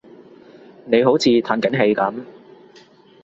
[0.85, 2.23] 你好似歎緊氣噉